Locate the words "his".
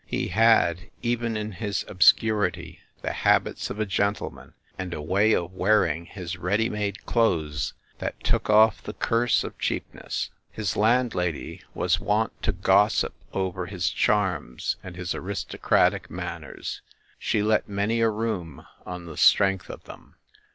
1.51-1.85, 6.07-6.37, 10.49-10.75, 13.67-13.91, 14.95-15.13